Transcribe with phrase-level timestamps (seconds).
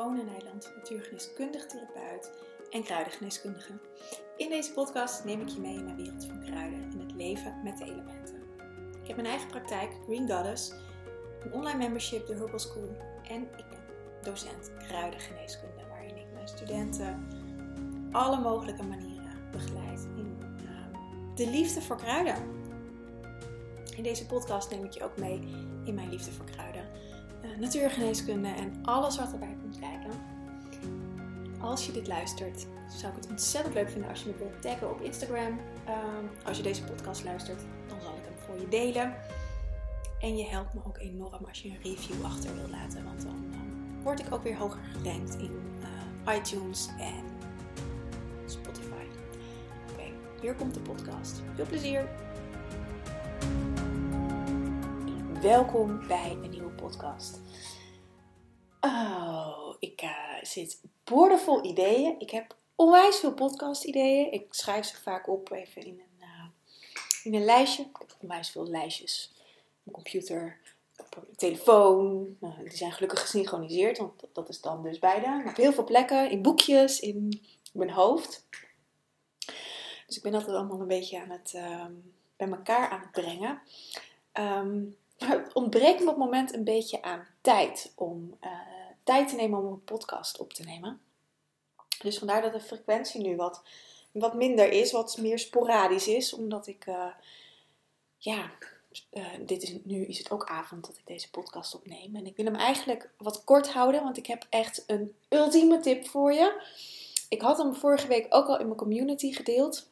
[0.00, 2.30] One Nijland, natuurgeneeskundig therapeut
[2.70, 3.72] en kruidengeneeskundige.
[4.36, 7.60] In deze podcast neem ik je mee in mijn wereld van kruiden en het leven
[7.64, 8.42] met de elementen.
[9.02, 10.72] Ik heb mijn eigen praktijk, Green Goddess,
[11.40, 12.96] een online membership, de Herbal School
[13.28, 13.78] en ik ben
[14.22, 17.26] docent kruidengeneeskunde, waarin ik mijn studenten
[18.12, 22.36] alle mogelijke manieren begeleid in uh, de liefde voor kruiden.
[23.96, 25.40] In deze podcast neem ik je ook mee
[25.84, 26.88] in mijn liefde voor kruiden
[27.44, 30.10] uh, natuurgeneeskunde en alles wat erbij kijken.
[31.60, 34.90] Als je dit luistert, zou ik het ontzettend leuk vinden als je me wilt taggen
[34.90, 35.60] op Instagram.
[35.84, 39.14] Ehm, als je deze podcast luistert, dan zal ik hem voor je delen.
[40.20, 43.54] En je helpt me ook enorm als je een review achter wilt laten, want dan
[44.02, 45.60] word ik ook weer hoger gerankt in
[46.26, 47.24] uh, iTunes en
[48.46, 49.04] Spotify.
[49.92, 50.02] Oké,
[50.40, 51.42] hier komt de podcast.
[51.54, 52.08] Veel plezier!
[55.40, 57.40] Welkom bij een nieuwe podcast.
[60.40, 62.14] Uh, zit boordevol ideeën.
[62.18, 64.32] Ik heb onwijs veel podcast ideeën.
[64.32, 66.44] Ik schrijf ze vaak op even in een, uh,
[67.24, 67.82] in een lijstje.
[67.82, 69.32] Ik heb onwijs veel lijstjes.
[69.82, 70.58] Mijn computer,
[70.96, 72.36] op mijn telefoon.
[72.40, 75.42] Nou, die zijn gelukkig gesynchroniseerd, want dat, is dan dus beide.
[75.48, 78.46] Op heel veel plekken, in boekjes, in mijn hoofd.
[80.06, 81.84] Dus ik ben dat allemaal een beetje aan het, uh,
[82.36, 83.60] bij elkaar aan het brengen.
[84.32, 88.50] Um, het ontbreekt me op het moment een beetje aan tijd om uh,
[89.02, 91.00] tijd te nemen om een podcast op te nemen.
[92.02, 93.62] Dus vandaar dat de frequentie nu wat,
[94.12, 97.06] wat minder is, wat meer sporadisch is, omdat ik, uh,
[98.16, 98.50] ja,
[99.12, 102.16] uh, dit is, nu is het ook avond dat ik deze podcast opneem.
[102.16, 106.08] En ik wil hem eigenlijk wat kort houden, want ik heb echt een ultieme tip
[106.08, 106.62] voor je.
[107.28, 109.88] Ik had hem vorige week ook al in mijn community gedeeld.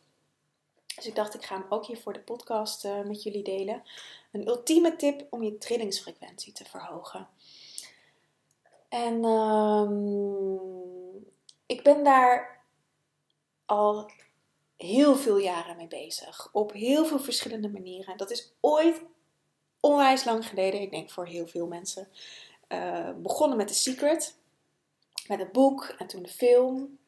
[0.95, 3.83] Dus ik dacht, ik ga hem ook hier voor de podcast uh, met jullie delen.
[4.33, 7.29] Een ultieme tip om je trillingsfrequentie te verhogen.
[8.89, 10.59] En um,
[11.67, 12.65] ik ben daar
[13.67, 14.11] al
[14.77, 16.49] heel veel jaren mee bezig.
[16.53, 18.17] Op heel veel verschillende manieren.
[18.17, 19.03] Dat is ooit
[19.81, 22.09] onwijs lang geleden, ik denk voor heel veel mensen,
[22.69, 24.37] uh, begonnen met The Secret.
[25.29, 26.99] Met het boek en toen de film.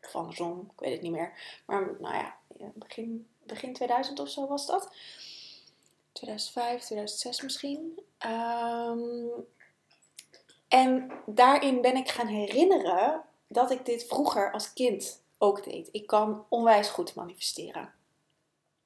[0.00, 1.60] Van Zon, ik weet het niet meer.
[1.66, 2.36] Maar nou ja,
[2.74, 4.92] begin begin 2000 of zo was dat.
[6.12, 8.02] 2005, 2006 misschien.
[8.26, 9.30] Um,
[10.68, 15.88] en daarin ben ik gaan herinneren dat ik dit vroeger als kind ook deed.
[15.92, 17.92] Ik kan onwijs goed manifesteren.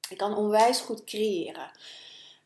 [0.09, 1.71] Ik kan onwijs goed creëren.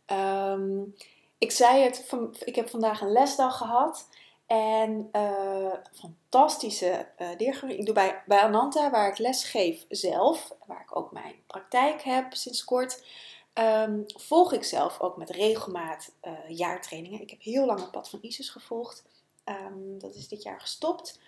[0.07, 0.95] Um,
[1.39, 2.13] ik zei het,
[2.45, 4.09] ik heb vandaag een lesdag gehad.
[4.47, 7.71] En uh, fantastische uh.
[7.71, 12.03] Ik doe bij, bij Ananta, waar ik les geef zelf, waar ik ook mijn praktijk
[12.03, 13.05] heb sinds kort,
[13.55, 17.21] um, volg ik zelf ook met regelmaat uh, jaartrainingen.
[17.21, 19.05] Ik heb heel lang het pad van Isis gevolgd.
[19.49, 21.19] Um, dat is dit jaar gestopt.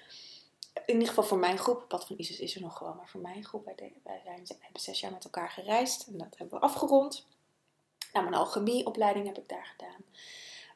[0.86, 1.84] In ieder geval voor mijn groep.
[1.88, 3.64] Pad van Isis is er nog gewoon, maar voor mijn groep.
[3.64, 7.26] Wij, zijn, hebben zes jaar met elkaar gereisd en dat hebben we afgerond.
[8.12, 10.04] Nou, mijn alchemieopleiding heb ik daar gedaan.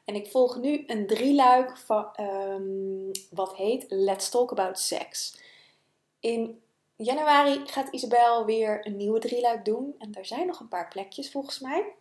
[0.05, 5.37] En ik volg nu een drieluik van um, wat heet Let's Talk About Sex.
[6.19, 6.61] In
[6.95, 9.95] januari gaat Isabel weer een nieuwe drieluik doen.
[9.97, 11.93] En er zijn nog een paar plekjes volgens mij.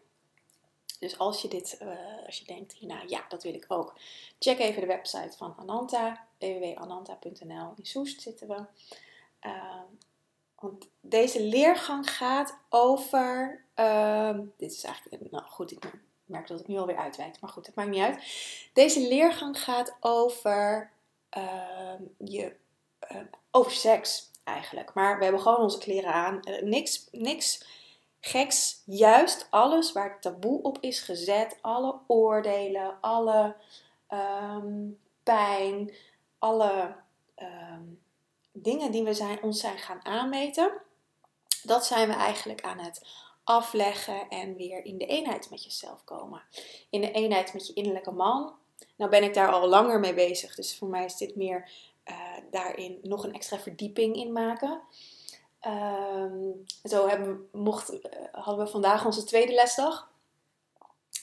[1.03, 1.89] Dus als je dit, uh,
[2.27, 3.95] als je denkt, nou ja, dat wil ik ook.
[4.39, 7.73] Check even de website van Ananta, www.ananta.nl.
[7.77, 8.65] In Soest zitten we.
[9.47, 9.81] Uh,
[10.59, 13.65] want deze leergang gaat over.
[13.77, 15.31] Uh, dit is eigenlijk.
[15.31, 15.91] Nou goed, ik
[16.25, 18.25] merk dat ik nu alweer uitwijk, maar goed, dat maakt niet uit.
[18.73, 20.91] Deze leergang gaat over,
[21.37, 22.57] uh, je,
[23.51, 24.95] over seks eigenlijk.
[24.95, 26.41] Maar we hebben gewoon onze kleren aan.
[26.45, 27.65] Uh, niks, niks
[28.25, 28.83] geks.
[28.85, 31.59] Juist alles waar taboe op is gezet.
[31.61, 33.57] Alle oordelen, alle
[34.11, 35.95] um, pijn,
[36.39, 36.95] alle
[37.37, 38.01] um,
[38.53, 40.73] dingen die we zijn, ons zijn gaan aanmeten.
[41.63, 43.07] Dat zijn we eigenlijk aan het
[43.45, 46.43] afleggen en weer in de eenheid met jezelf komen.
[46.91, 48.55] In de eenheid met je innerlijke man.
[48.97, 51.71] Nou ben ik daar al langer mee bezig, dus voor mij is dit meer
[52.11, 52.17] uh,
[52.51, 54.81] daarin nog een extra verdieping in maken.
[55.67, 58.01] Um, zo hebben, mocht, uh,
[58.33, 60.11] hadden we vandaag onze tweede lesdag.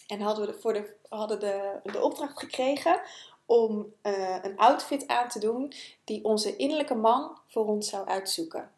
[0.08, 3.02] En hadden we de, voor de, hadden de, de opdracht gekregen
[3.46, 8.72] om uh, een outfit aan te doen die onze innerlijke man voor ons zou uitzoeken.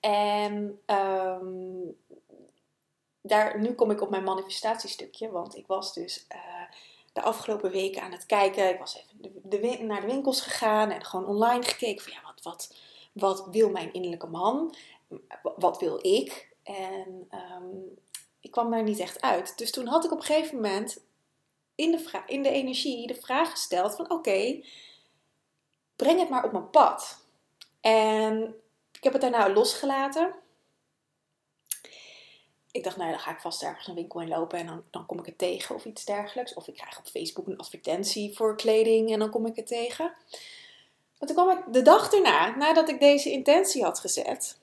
[0.00, 1.96] En um,
[3.20, 6.38] daar, nu kom ik op mijn manifestatiestukje, want ik was dus uh,
[7.12, 8.68] de afgelopen weken aan het kijken.
[8.68, 9.04] Ik was
[9.48, 12.74] even naar de winkels gegaan en gewoon online gekeken van ja, wat, wat,
[13.12, 14.74] wat wil mijn innerlijke man?
[15.56, 16.48] Wat wil ik?
[16.62, 17.98] En um,
[18.40, 19.58] ik kwam daar niet echt uit.
[19.58, 21.00] Dus toen had ik op een gegeven moment
[21.74, 24.64] in de, in de energie de vraag gesteld van oké,
[25.96, 27.24] breng het maar op mijn pad.
[27.80, 28.54] En
[28.92, 30.34] ik heb het daarna losgelaten.
[32.70, 35.06] Ik dacht, nou dan ga ik vast ergens een winkel in lopen en dan, dan
[35.06, 36.54] kom ik het tegen of iets dergelijks.
[36.54, 40.12] Of ik krijg op Facebook een advertentie voor kleding en dan kom ik het tegen.
[41.18, 44.58] Maar toen kwam ik de dag erna, nadat ik deze intentie had gezet,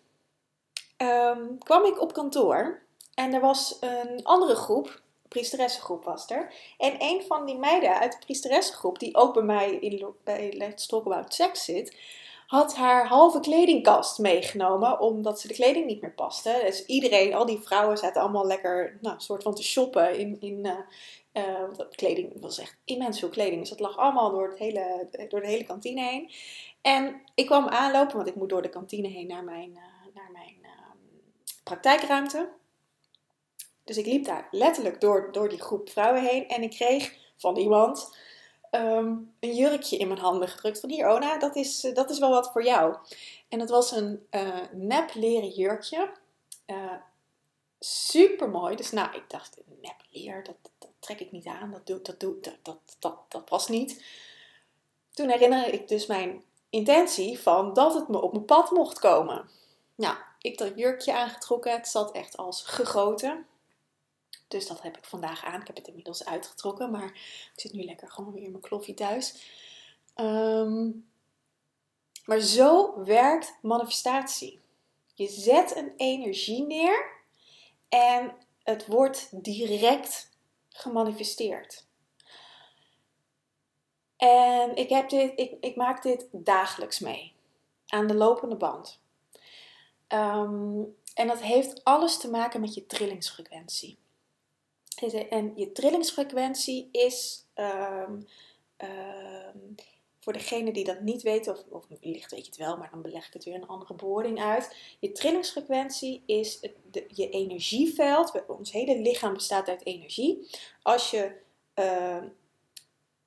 [0.97, 2.83] um, kwam ik op kantoor.
[3.13, 6.53] En er was een andere groep, priesteressengroep was er.
[6.77, 10.85] En een van die meiden uit de priesteressengroep, die ook bij mij in, bij Let's
[10.85, 11.97] Talk About Sex zit,
[12.47, 16.61] had haar halve kledingkast meegenomen, omdat ze de kleding niet meer paste.
[16.65, 20.65] Dus iedereen, al die vrouwen zaten allemaal lekker, nou, soort van te shoppen in, in
[20.65, 20.77] uh,
[21.33, 22.41] uh, kleding.
[22.41, 25.63] was echt immens veel kleding, dus dat lag allemaal door, het hele, door de hele
[25.63, 26.31] kantine heen.
[26.81, 30.29] En ik kwam aanlopen, want ik moet door de kantine heen naar mijn, uh, naar
[30.31, 30.64] mijn ehm,
[31.65, 32.49] praktijkruimte.
[33.83, 37.57] Dus ik liep daar letterlijk door, door die groep vrouwen heen en ik kreeg van
[37.57, 38.09] iemand
[38.75, 40.79] Ehm, een jurkje in mijn handen gedrukt.
[40.79, 42.95] Van hier, Ona, dat is, eh, dat is wel wat voor jou.
[43.49, 46.11] En dat was een uh, nep leren jurkje.
[46.67, 46.91] Uh,
[47.79, 48.75] super mooi.
[48.75, 51.71] Dus nou, ik dacht, nep leer, dat, dat, trek ik niet aan.
[51.71, 54.03] Dat, doe, dat, doe, dat, dat, dat, dat was niet.
[55.11, 59.49] Toen herinner ik dus mijn intentie van dat het me op mijn pad mocht komen.
[59.95, 61.71] Nou, ik dat jurkje aangetrokken.
[61.71, 63.45] Het zat echt als gegoten.
[64.47, 65.61] Dus dat heb ik vandaag aan.
[65.61, 67.05] Ik heb het inmiddels uitgetrokken, maar
[67.53, 69.35] ik zit nu lekker gewoon weer in mijn kloffie thuis.
[70.13, 70.89] Ehm,
[72.25, 74.59] maar zo werkt manifestatie.
[75.13, 77.13] Je zet een energie neer
[77.89, 78.33] en
[78.63, 80.29] het wordt direct
[80.69, 81.85] gemanifesteerd.
[84.17, 87.33] En ik, heb dit, ik, ik maak dit dagelijks mee.
[87.87, 88.99] Aan de lopende band.
[90.15, 90.83] Ehm,
[91.13, 93.97] en dat heeft alles te maken met je trillingsfrequentie.
[95.29, 98.27] En je trillingsfrequentie is, um,
[100.19, 103.27] voor degene die dat niet weet, of, of weet je het wel, maar dan beleg
[103.27, 104.75] ik het weer een andere bewoording uit.
[104.99, 108.45] Je trillingsfrequentie is het, je energieveld.
[108.47, 110.49] Ons hele lichaam bestaat uit energie.
[110.81, 111.31] Als je,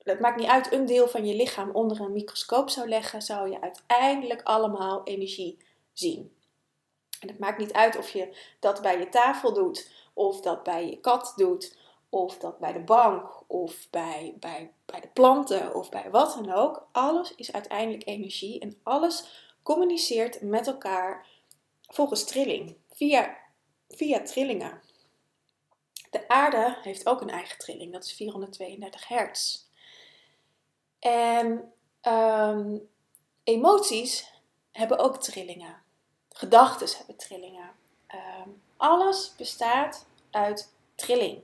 [0.03, 3.51] het maakt niet uit, een deel van je lichaam onder een microscoop zou leggen, zou
[3.51, 5.59] je uiteindelijk allemaal energie
[5.93, 6.37] zien.
[7.21, 10.91] En het maakt niet uit of je dat bij je tafel doet of dat bij
[10.91, 11.77] je kat doet,
[12.09, 16.53] of dat bij de bank, of bij, bij, bij de planten, of bij wat dan
[16.53, 16.89] ook.
[16.93, 21.27] Alles is uiteindelijk energie en alles communiceert met elkaar
[21.89, 23.37] volgens trilling, via,
[23.89, 24.81] via trillingen.
[26.11, 29.67] De aarde heeft ook een eigen trilling, dat is 432 hertz.
[30.99, 32.79] En ehm,
[33.45, 34.33] emoties
[34.73, 35.83] hebben ook trillingen.
[36.39, 37.71] Gedachten hebben trillingen.
[38.07, 41.43] Ehm, alles bestaat uit trilling.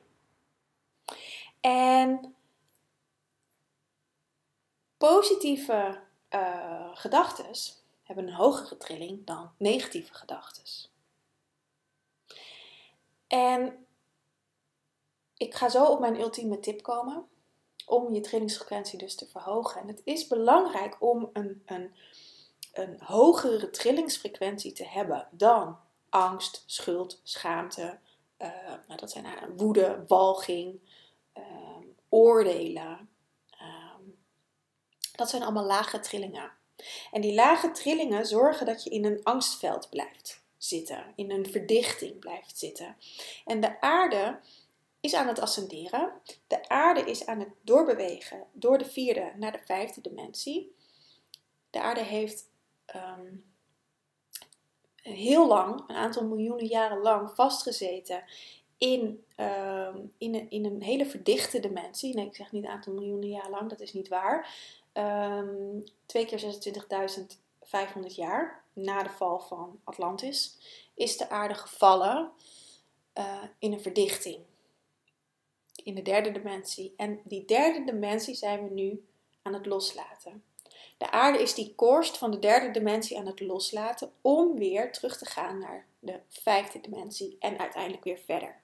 [1.61, 2.35] En
[4.96, 6.00] positieve
[6.31, 7.46] uh, gedachten
[8.02, 10.91] hebben een hogere trilling dan negatieve gedachten.
[13.26, 13.87] En
[15.37, 17.29] ik ga zo op mijn ultieme tip komen
[17.87, 19.81] om je trillingsfrequentie dus te verhogen.
[19.81, 21.94] En het is belangrijk om een, een,
[22.75, 25.79] een hogere trillingsfrequentie te hebben dan
[26.09, 27.99] angst, schuld, schaamte,
[28.38, 28.49] uh,
[28.87, 30.81] nou, dat zijn uh, woede, walging,
[31.38, 31.44] uh,
[32.09, 33.09] oordelen.
[33.51, 34.03] Ehm,
[35.13, 36.53] dat zijn allemaal lage trillingen.
[37.10, 42.19] En die lage trillingen zorgen dat je in een angstveld blijft zitten, in een verdichting
[42.19, 42.96] blijft zitten.
[43.44, 44.41] En de aarde
[45.01, 46.13] is aan het ascenderen.
[46.46, 50.77] De aarde is aan het doorbewegen door de vierde naar de vijfde dimensie.
[51.70, 52.53] De aarde heeft
[52.94, 53.44] um,
[55.03, 58.24] heel lang, een aantal miljoenen jaren lang, vastgezeten
[58.79, 62.14] in, uh, in, een, in een hele verdichte dimensie.
[62.14, 64.48] Nee, ik zeg niet een aantal miljoenen jaren lang, dat is niet waar.
[64.93, 66.41] Um, twee keer
[68.00, 70.58] 26.500 jaar na de val van Atlantis
[70.94, 72.32] is de aarde gevallen
[73.19, 74.38] uh, in een verdichting.
[75.84, 76.93] In de derde dimensie.
[76.96, 79.05] En die derde dimensie zijn we nu
[79.43, 80.43] aan het loslaten.
[81.05, 85.19] De aarde is die korst van de derde dimensie aan het loslaten om weer terug
[85.19, 88.63] te gaan naar de vijfde dimensie en uiteindelijk weer verder.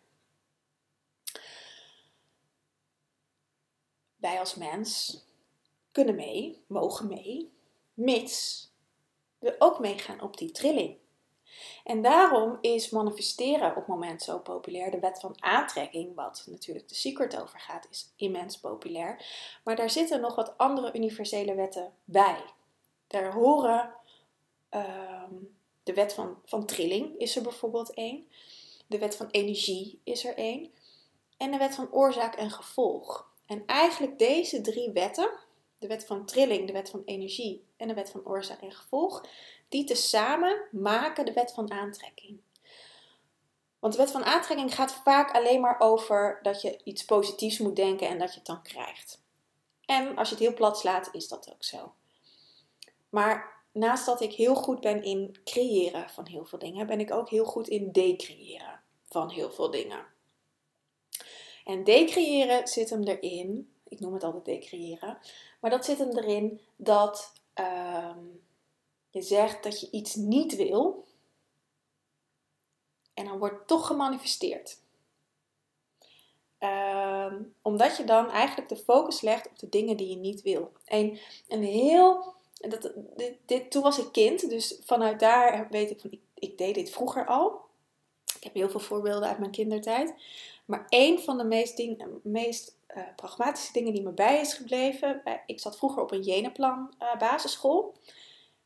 [4.16, 5.20] Wij als mens
[5.92, 7.52] kunnen mee, mogen mee,
[7.94, 8.68] mits
[9.38, 10.96] we ook meegaan op die trilling.
[11.84, 14.90] En daarom is manifesteren op het moment zo populair.
[14.90, 19.24] De wet van aantrekking, wat natuurlijk de secret over gaat, is immens populair.
[19.64, 22.42] Maar daar zitten nog wat andere universele wetten bij.
[23.06, 23.94] Daar horen
[24.68, 25.34] ehm,
[25.82, 28.28] de wet van, van trilling is er bijvoorbeeld één.
[28.86, 30.72] De wet van energie is er één.
[31.36, 33.28] En de wet van oorzaak en gevolg.
[33.46, 35.30] En eigenlijk deze drie wetten,
[35.78, 39.24] de wet van trilling, de wet van energie en de wet van oorzaak en gevolg,
[39.70, 42.40] die tezamen maken de wet van aantrekking.
[43.78, 47.76] Want de wet van aantrekking gaat vaak alleen maar over dat je iets positiefs moet
[47.76, 49.22] denken en dat je het dan krijgt.
[49.84, 51.94] En als je het heel plat slaat, is dat ook zo.
[53.08, 57.12] Maar naast dat ik heel goed ben in creëren van heel veel dingen, ben ik
[57.12, 60.06] ook heel goed in decreëren van heel veel dingen.
[61.64, 65.18] En decreëren zit hem erin, ik noem het altijd decreëren,
[65.60, 68.18] maar dat zit hem erin dat ehm,
[69.10, 71.06] je zegt dat je iets niet wil
[73.14, 74.78] en dan wordt toch gemanifesteerd.
[76.58, 80.72] Ehm, omdat je dan eigenlijk de focus legt op de dingen die je niet wil.
[80.84, 82.34] En een heel.
[82.54, 82.92] Dat,
[83.46, 86.90] dit, toen was ik kind, dus vanuit daar weet ik van ik, ik deed dit
[86.90, 87.60] vroeger al.
[88.36, 90.14] Ik heb heel veel voorbeelden uit mijn kindertijd.
[90.64, 91.82] Maar een van de meest,
[92.22, 95.22] meest uh, pragmatische dingen die me bij is gebleven.
[95.46, 97.94] ik zat vroeger op een Jenaplan uh, basisschool.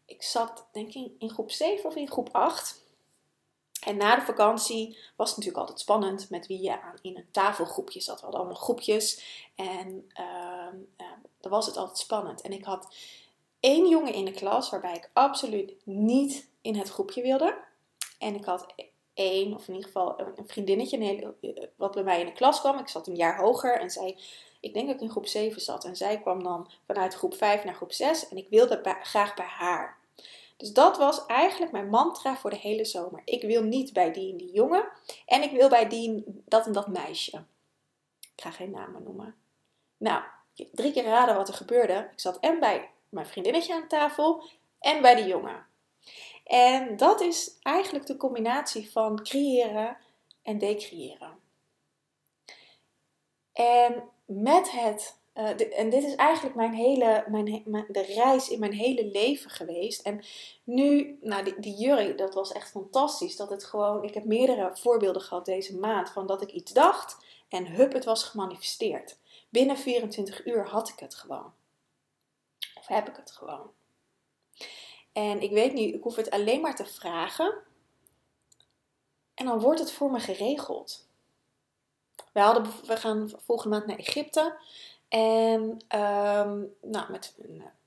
[0.06, 2.82] Ik zat denk ik in groep 7 of in groep 8.
[3.80, 7.30] En na de vakantie was het natuurlijk altijd spannend met wie je aan in een
[7.30, 8.16] tafelgroepje zat.
[8.16, 9.22] We hadden allemaal groepjes
[9.54, 11.06] en uh,
[11.40, 12.40] dan was het altijd spannend.
[12.40, 12.94] En ik had
[13.60, 17.58] één jongen in de klas waarbij ik absoluut niet in het groepje wilde.
[18.18, 18.74] En ik had
[19.14, 22.60] één, of in ieder geval een vriendinnetje, een hele, wat bij mij in de klas
[22.60, 22.78] kwam.
[22.78, 24.18] Ik zat een jaar hoger en zij,
[24.64, 25.84] ik denk dat ik in groep 7 zat.
[25.84, 29.46] En zij kwam dan vanuit groep 5 naar groep 6 en ik wilde graag bij
[29.46, 29.98] haar.
[30.56, 33.22] Dus dat was eigenlijk mijn mantra voor de hele zomer.
[33.24, 34.88] Ik wil niet bij die en die jongen
[35.26, 37.44] en ik wil bij die dat en dat meisje.
[38.20, 39.34] Ik ga geen namen noemen.
[39.96, 40.22] Nou,
[40.72, 42.08] drie keer raden wat er gebeurde.
[42.12, 44.42] Ik zat en bij mijn vriendinnetje aan tafel
[44.78, 45.66] en bij die jongen.
[46.44, 49.96] En dat is eigenlijk de combinatie van creëren
[50.42, 51.38] en decreëren.
[53.52, 58.72] En met het uh, en dit is eigenlijk mijn hele, mijn, de reis in mijn
[58.72, 60.00] hele leven geweest.
[60.02, 60.24] En
[60.64, 63.36] nu, nou die, jury, dat was echt fantastisch.
[63.36, 67.16] Dat het gewoon, ik heb meerdere voorbeelden gehad deze maand van dat ik iets dacht
[67.48, 69.18] en hup, het was gemanifesteerd.
[69.48, 71.52] Binnen 24 uur had ik het gewoon.
[72.74, 73.70] Of heb ik het gewoon.
[75.12, 77.54] En ik weet nu, ik hoef het alleen maar te vragen.
[79.34, 81.06] En dan wordt het voor me geregeld.
[82.34, 84.56] We, hadden, we gaan volgende maand naar Egypte.
[85.08, 87.34] En ehm, nou, met,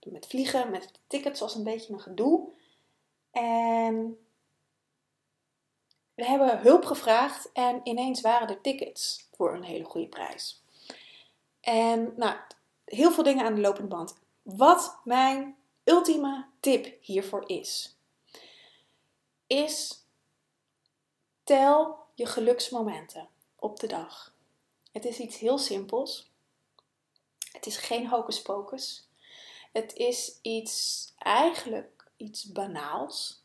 [0.06, 2.50] met vliegen, met tickets was een beetje een gedoe.
[3.32, 4.20] En
[6.14, 10.64] we hebben hulp gevraagd en ineens waren er tickets voor een hele goede prijs.
[11.62, 12.36] En nou,
[12.86, 14.18] heel veel dingen aan de lopende band.
[14.42, 17.98] Wat mijn ultieme tip hiervoor is,
[19.48, 20.04] is
[21.44, 24.36] tel je geluksmomenten op de dag.
[24.98, 26.32] Het is iets heel simpels.
[27.52, 29.10] Het is geen hocus pocus.
[29.72, 33.44] Het is iets, eigenlijk iets banaals.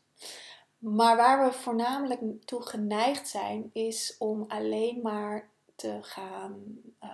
[0.77, 7.09] Maar waar we voornamelijk toe geneigd zijn, is om alleen maar te gaan uh,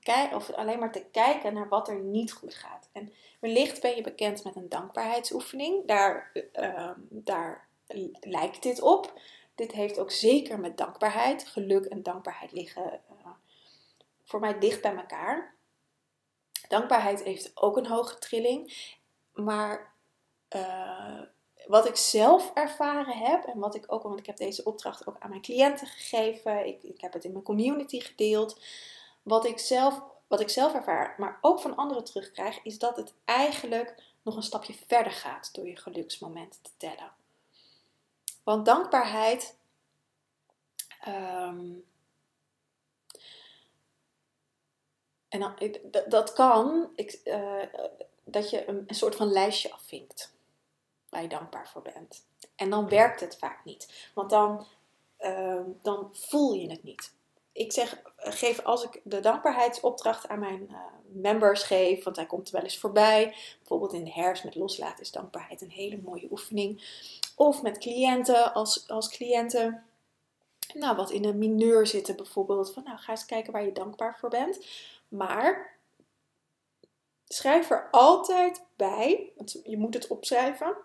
[0.00, 2.88] kijken, of alleen maar te kijken naar wat er niet goed gaat.
[2.92, 5.86] En wellicht ben je bekend met een dankbaarheidsoefening.
[5.86, 7.68] Daar, uh, daar
[8.20, 9.20] lijkt dit op.
[9.54, 11.46] Dit heeft ook zeker met dankbaarheid.
[11.46, 13.00] Geluk en dankbaarheid liggen
[14.28, 15.54] voor mij dicht bij elkaar.
[16.68, 18.92] Dankbaarheid heeft ook een hoge trilling.
[19.32, 19.94] Maar
[20.56, 21.20] uh,
[21.66, 25.16] wat ik zelf ervaren heb en wat ik ook, want ik heb deze opdracht ook
[25.18, 28.60] aan mijn cliënten gegeven, ik, ik heb het in mijn community gedeeld.
[29.22, 33.14] Wat ik, zelf, wat ik zelf ervaar, maar ook van anderen terugkrijg, is dat het
[33.24, 37.12] eigenlijk nog een stapje verder gaat door je geluksmomenten te tellen.
[38.42, 39.56] Want dankbaarheid
[41.06, 41.84] um,
[45.28, 45.54] En dan,
[46.08, 47.62] dat kan ik, uh,
[48.24, 50.32] dat je een, een, soort van lijstje afvinkt
[51.08, 52.24] waar je dankbaar voor bent.
[52.56, 54.66] En dan werkt het vaak niet, want dan,
[55.20, 57.12] uh, dan voel je het niet.
[57.52, 62.46] Ik zeg, geef als ik de dankbaarheidsopdracht aan mijn uh, members geef, want hij komt
[62.46, 63.34] er wel eens voorbij.
[63.58, 66.82] Bijvoorbeeld in de herfst met loslaten is dankbaarheid een hele mooie oefening.
[67.36, 69.88] Of met cliënten, als, als cliënten
[70.74, 72.72] nou, wat in een mineur zitten bijvoorbeeld.
[72.72, 74.58] Van nou, ga eens kijken waar je dankbaar voor bent.
[75.08, 75.78] Maar
[77.24, 80.76] schrijf er altijd bij, want je moet het opschrijven.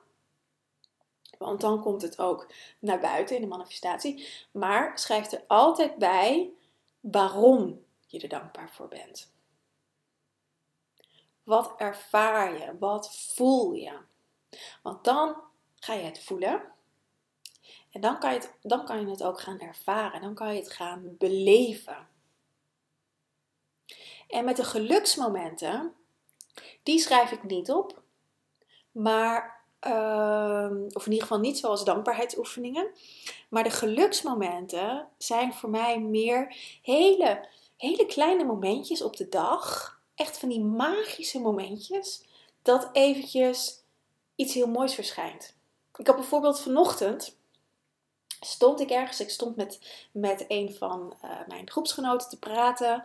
[1.38, 4.27] Want dan komt het ook naar buiten in de manifestatie.
[4.51, 6.50] Maar schrijf er altijd bij
[7.00, 9.32] waarom je er dankbaar voor bent.
[11.44, 12.77] Wat ervaar je?
[12.80, 13.98] Wat voel je?
[14.82, 15.36] Want dan
[15.75, 16.72] ga je het voelen.
[17.92, 20.22] En dan kan je het, dan kan je het ook gaan ervaren.
[20.22, 22.08] Dan kan je het gaan beleven.
[24.34, 25.94] En met de geluksmomenten,
[26.84, 28.02] die schrijf ik niet op.
[28.92, 32.88] Maar, ehm, of in ieder geval niet zoals dankbaarheidsoefeningen.
[33.50, 37.48] Maar de geluksmomenten zijn voor mij meer hele,
[37.78, 39.98] hele kleine momentjes op de dag.
[40.16, 42.24] Echt van die magische momentjes.
[42.62, 43.84] Dat eventjes
[44.36, 45.56] iets heel moois verschijnt.
[45.98, 47.38] Ik had bijvoorbeeld vanochtend
[48.46, 49.20] stond ik ergens.
[49.20, 49.80] Ik stond met,
[50.12, 53.04] met een van uh, mijn groepsgenoten te praten.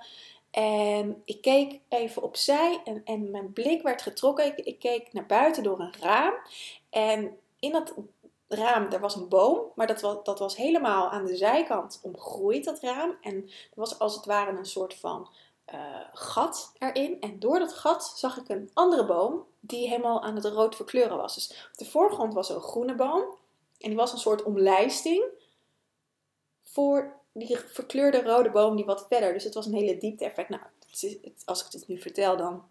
[0.51, 4.47] En ik keek even opzij en, en mijn blik werd getrokken.
[4.47, 6.35] Ik, ik keek naar buiten door een raam.
[6.91, 7.95] En in dat
[8.49, 12.65] raam, er was een boom, maar dat was, dat was helemaal aan de zijkant omgroeid,
[12.65, 13.17] dat raam.
[13.21, 15.29] En er was als het ware een soort van
[15.75, 15.81] uh,
[16.13, 17.21] gat erin.
[17.21, 21.17] En door dat gat zag ik een andere boom die helemaal aan het rood verkleuren
[21.17, 21.35] was.
[21.35, 23.23] Dus op de voorgrond was een groene boom.
[23.79, 25.25] En die was een soort omlijsting
[26.63, 29.33] voor die verkleurde rode boom die wat verder.
[29.33, 30.49] Dus het was een hele diepte effect.
[30.49, 30.63] Nou,
[31.45, 32.63] als ik dit nu vertel, dan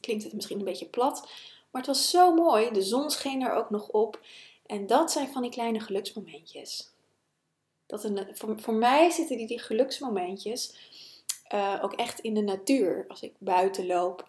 [0.00, 1.28] klinkt het misschien een beetje plat.
[1.70, 2.70] Maar het was zo mooi.
[2.70, 4.20] De zon scheen er ook nog op.
[4.66, 6.90] En dat zijn van die kleine geluksmomentjes.
[7.86, 10.74] Dat een, voor, mij zitten die, die geluksmomentjes
[11.54, 13.04] uh, ook echt in de natuur.
[13.08, 14.24] Als ik buiten loop,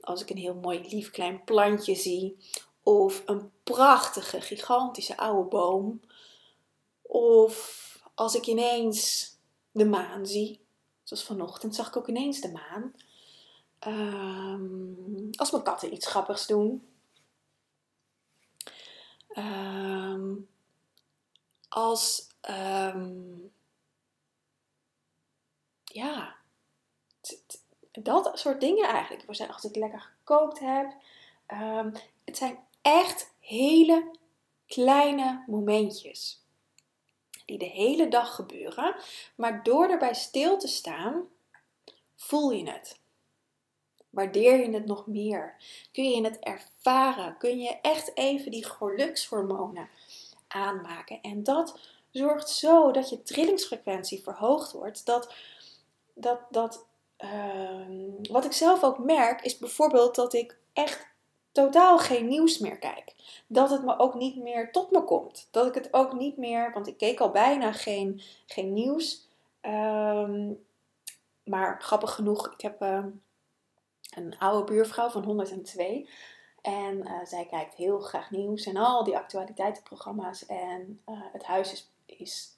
[0.00, 2.36] als ik een heel mooi lief klein plantje zie.
[2.82, 6.00] Of een prachtige, gigantische oude boom.
[7.02, 7.87] Of
[8.18, 9.32] als ik ineens
[9.70, 10.60] de maan zie.
[11.02, 12.94] Zoals vanochtend zag ik ook ineens de maan.
[13.86, 16.88] Um, als mijn katten iets grappigs doen.
[19.36, 20.48] Um,
[21.68, 23.52] als, um,
[25.84, 26.36] ja,
[27.92, 29.50] dat soort dingen eigenlijk.
[29.52, 30.94] Als ik lekker gekookt heb.
[32.24, 34.10] het zijn echt hele
[34.66, 36.46] kleine momentjes
[37.48, 38.94] die de hele dag gebeuren.
[39.34, 41.28] Maar door erbij stil te staan,
[42.16, 42.98] voel je het.
[44.10, 45.56] Waardeer je het nog meer?
[45.92, 47.36] Kun je het ervaren?
[47.38, 49.88] Kun je echt even die gelukshormonen
[50.48, 51.20] aanmaken?
[51.22, 51.78] En dat
[52.10, 55.06] zorgt zo dat je trillingsfrequentie verhoogd wordt.
[55.06, 55.34] Dat,
[56.14, 56.86] dat, dat,
[57.18, 57.86] uh,
[58.30, 61.06] wat ik zelf ook merk, is bijvoorbeeld dat ik echt
[61.64, 63.14] totaal geen nieuws meer kijk.
[63.46, 65.48] Dat het me ook niet meer tot me komt.
[65.50, 69.28] Dat ik het ook niet meer, want ik keek al bijna geen, geen nieuws.
[69.60, 70.52] Ehm,
[71.44, 73.04] maar grappig genoeg, ik heb uh,
[74.16, 76.08] een oude buurvrouw van 102.
[76.62, 80.46] En uh, zij kijkt heel graag nieuws en al die actualiteitenprogramma's.
[80.46, 82.54] En uh, het huis is, is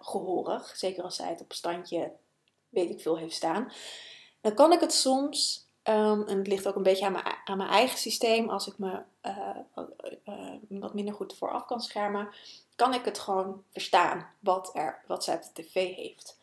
[0.00, 0.76] gehoorig.
[0.76, 2.12] Zeker als zij het op standje,
[2.68, 3.72] weet ik veel, heeft staan.
[4.40, 7.56] Dan kan ik het soms Ehm, en het ligt ook een beetje aan mijn, aan
[7.56, 8.48] mijn eigen systeem.
[8.48, 9.56] Als ik me uh,
[10.28, 12.28] uh, wat minder goed vooraf kan schermen,
[12.76, 16.38] kan ik het gewoon verstaan wat, er, wat zij op de tv heeft.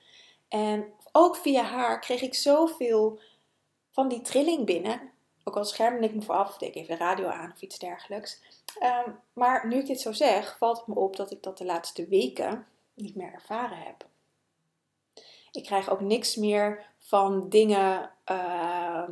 [0.47, 3.19] En ook via haar kreeg ik zoveel
[3.91, 5.11] van die trilling binnen.
[5.43, 8.41] Ook al schermde ik me vooraf, deed ik even de radio aan of iets dergelijks.
[8.83, 11.65] Um, maar nu ik dit zo zeg, valt het me op dat ik dat de
[11.65, 14.05] laatste weken niet meer ervaren heb.
[15.51, 19.03] Ik krijg ook niks meer van dingen uh,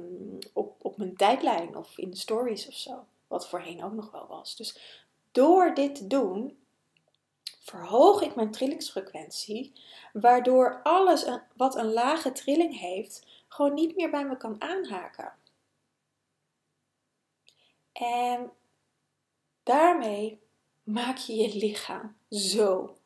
[0.53, 3.05] op, op mijn tijdlijn of in de stories of zo.
[3.27, 4.55] Wat voorheen ook nog wel was.
[4.55, 6.63] Dus door dit te doen,
[7.59, 9.73] verhoog ik mijn trillingsfrequentie.
[10.13, 15.33] Waardoor alles wat een lage trilling heeft, gewoon niet meer bij me kan aanhaken.
[17.91, 18.51] En
[19.63, 20.41] daarmee
[20.83, 22.97] maak je je lichaam zo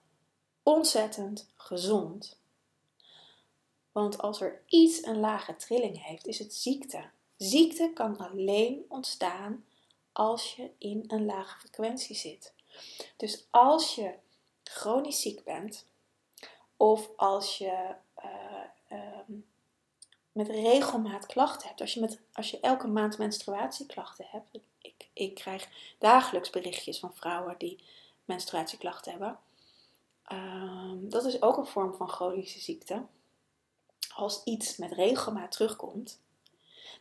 [0.64, 2.42] ontzettend gezond.
[3.94, 7.10] Want als er iets een lage trilling heeft, is het ziekte.
[7.38, 9.66] Ziekte kan alleen ontstaan
[10.12, 12.54] als je in een lage frequentie zit.
[13.18, 14.14] Dus als je
[14.64, 15.86] chronisch ziek bent,
[16.78, 19.38] of als je uh, uh,
[20.32, 25.36] met regelmaat klachten hebt, als je, met, als je elke maand menstruatieklachten hebt, ik, ik
[25.36, 27.84] krijg dagelijks berichtjes van vrouwen die
[28.26, 29.40] menstruatieklachten hebben.
[30.32, 33.06] Uh, dat is ook een vorm van chronische ziekte
[34.16, 36.22] als iets met regelmaat terugkomt,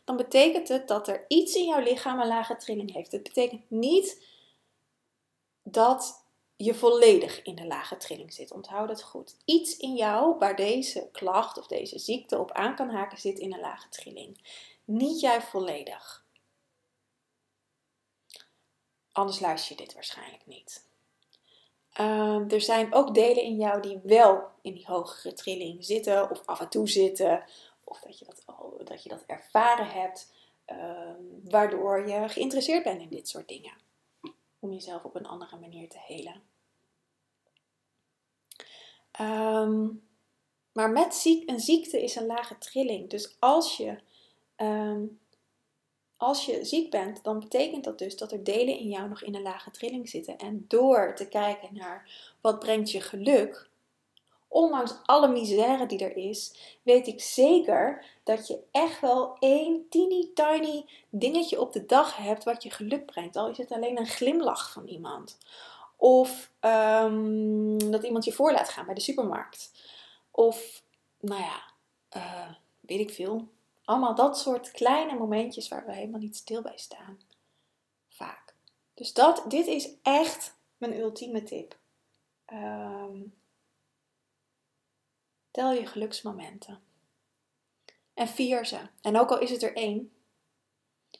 [0.03, 3.11] dan betekent het dat er iets in jouw lichaam een lage trilling heeft.
[3.11, 4.25] Het betekent niet
[5.63, 6.23] dat
[6.55, 8.51] je volledig in de lage trilling zit.
[8.51, 9.35] Onthoud dat goed.
[9.45, 13.53] Iets in jou waar deze klacht of deze ziekte op aan kan haken zit in
[13.53, 14.61] een lage trilling.
[14.85, 16.25] Niet jij volledig.
[19.11, 20.85] Anders luister je dit waarschijnlijk niet.
[21.93, 26.41] Ehm, er zijn ook delen in jou die wel in die hogere trilling zitten, of
[26.45, 27.43] af en toe zitten,
[27.83, 28.43] of dat je dat,
[28.87, 30.33] dat, je dat ervaren hebt,
[30.65, 33.73] ehm, waardoor je geïnteresseerd bent in dit soort dingen.
[34.59, 36.41] Om jezelf op een andere manier te helen.
[39.11, 39.87] Ehm,
[40.71, 43.09] maar met ziek, een ziekte is een lage trilling.
[43.09, 43.97] Dus als je
[46.23, 49.35] als je ziek bent, dan betekent dat dus dat er delen in jou nog in
[49.35, 50.37] een lage trilling zitten.
[50.37, 52.09] En door te kijken naar
[52.41, 53.69] wat brengt je geluk,
[54.47, 60.29] ondanks alle misère die er is, weet ik zeker dat je echt wel één teeny
[60.33, 63.35] tiny dingetje op de dag hebt wat je geluk brengt.
[63.35, 65.37] Al is het alleen een glimlach van iemand.
[65.95, 69.71] Of ehm, dat iemand je voor laat gaan bij de supermarkt.
[70.31, 70.83] Of,
[71.19, 71.63] nou ja,
[72.17, 73.47] uh, weet ik veel.
[73.85, 77.19] Allemaal dat soort kleine momentjes waar we helemaal niet stil bij staan.
[78.09, 78.55] Vaak.
[78.93, 81.77] Dus dat, dit is echt mijn ultieme tip.
[82.53, 83.35] Um,
[85.51, 86.81] tel je geluksmomenten.
[88.13, 88.79] En vier ze.
[89.01, 90.13] En ook al is het er één,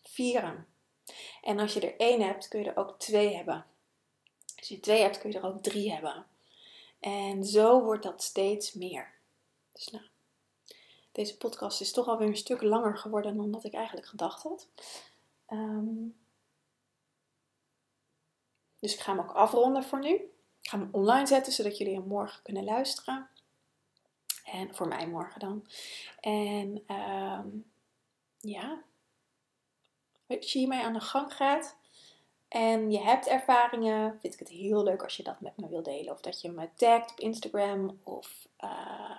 [0.04, 0.68] vier hem.
[1.42, 3.66] En als je er één hebt, kun je er ook twee hebben.
[4.58, 6.26] Als je twee hebt, kun je er ook drie hebben.
[7.00, 9.14] En zo wordt dat steeds meer.
[9.72, 10.06] Dus nou,
[11.14, 14.68] deze podcast is toch alweer een stuk langer geworden dan dat ik eigenlijk gedacht had.
[15.46, 16.08] Ehm,
[18.80, 20.14] dus ik ga hem ook afronden voor nu.
[20.62, 23.30] Ik ga hem online zetten, zodat jullie hem morgen kunnen luisteren.
[24.44, 25.68] En voor mij morgen dan.
[26.20, 27.72] En um,
[28.40, 28.84] ja,
[30.28, 31.78] als je hiermee aan de gang gaat
[32.48, 35.86] en je hebt ervaringen, vind ik het heel leuk als je dat met me wilt
[35.86, 36.14] delen.
[36.14, 39.18] Of dat je me tagt op Instagram of, um,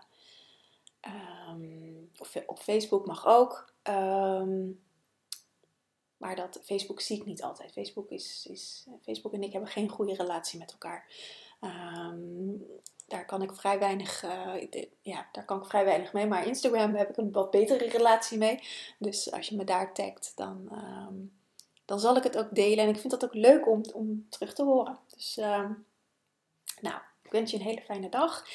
[2.47, 3.73] op Facebook mag ook.
[3.83, 4.83] Um,
[6.17, 7.73] maar dat Facebook zie ik niet altijd.
[7.73, 11.09] Facebook, is, is, Facebook en ik hebben geen goede relatie met elkaar.
[11.61, 12.67] Um,
[13.07, 14.55] daar kan ik vrij weinig, uh,
[15.03, 16.27] ja, daar kan ik vrij weinig mee.
[16.27, 18.61] Maar Instagram heb ik een wat betere relatie mee.
[18.99, 21.33] Dus als je me daar tagt, dan, um,
[21.85, 22.85] dan zal ik het ook delen.
[22.85, 24.99] En ik vind dat ook leuk om, om terug te horen.
[25.15, 25.35] Dus
[26.81, 28.47] nou, ik wens je een hele fijne dag.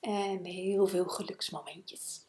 [0.00, 2.26] En heel veel geluksmomentjes.